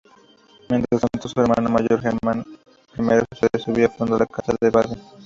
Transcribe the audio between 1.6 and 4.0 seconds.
mayor Germán I de Suabia